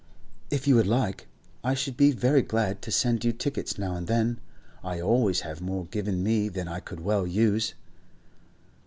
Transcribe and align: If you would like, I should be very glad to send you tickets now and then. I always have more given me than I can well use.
If 0.49 0.67
you 0.67 0.73
would 0.77 0.87
like, 0.87 1.27
I 1.63 1.75
should 1.75 1.95
be 1.95 2.09
very 2.09 2.41
glad 2.41 2.81
to 2.81 2.91
send 2.91 3.23
you 3.23 3.31
tickets 3.31 3.77
now 3.77 3.95
and 3.95 4.07
then. 4.07 4.39
I 4.83 4.99
always 4.99 5.41
have 5.41 5.61
more 5.61 5.85
given 5.91 6.23
me 6.23 6.49
than 6.49 6.67
I 6.67 6.79
can 6.79 7.03
well 7.03 7.27
use. 7.27 7.75